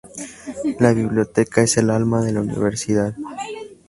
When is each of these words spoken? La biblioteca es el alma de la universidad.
La 0.79 0.93
biblioteca 0.93 1.61
es 1.61 1.77
el 1.77 1.91
alma 1.91 2.23
de 2.23 2.31
la 2.31 2.41
universidad. 2.41 3.13